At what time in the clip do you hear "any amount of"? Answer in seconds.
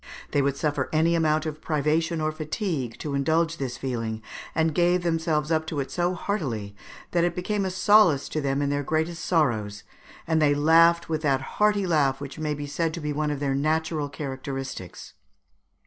0.91-1.61